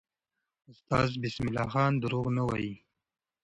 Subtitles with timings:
[0.71, 2.73] استاد بسم الله خان دروغ نه وایي.